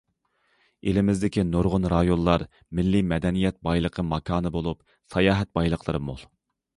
ئېلىمىزدىكى 0.91 1.43
نۇرغۇن 1.49 1.83
رايونلار 1.93 2.45
مىللىي 2.79 3.03
مەدەنىيەت 3.11 3.57
بايلىقى 3.67 4.05
ماكانى 4.13 4.53
بولۇپ، 4.57 4.81
ساياھەت 5.17 5.53
بايلىقلىرى 5.59 6.03
مول. 6.09 6.25